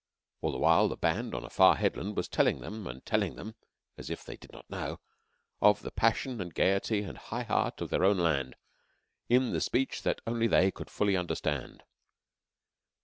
[0.41, 3.53] All the while, the band, on a far headland, was telling them and telling them
[3.99, 4.99] (as if they did not know!)
[5.61, 8.55] of the passion and gaiety and high heart of their own land
[9.29, 11.83] in the speech that only they could fully understand.